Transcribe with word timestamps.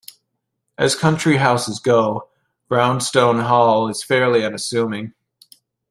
As 0.79 0.95
country 0.95 1.37
houses 1.37 1.77
go, 1.77 2.27
Braunstone 2.67 3.37
hall 3.41 3.87
is 3.87 4.03
fairly 4.03 4.43
unassuming. 4.43 5.13